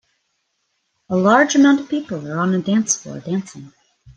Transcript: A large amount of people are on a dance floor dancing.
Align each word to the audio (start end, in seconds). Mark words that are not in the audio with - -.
A 1.09 1.15
large 1.15 1.53
amount 1.53 1.79
of 1.81 1.87
people 1.87 2.27
are 2.27 2.39
on 2.39 2.55
a 2.55 2.59
dance 2.59 2.95
floor 2.97 3.19
dancing. 3.19 3.71